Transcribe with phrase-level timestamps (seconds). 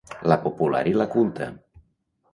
[0.31, 1.53] La popular i la culta.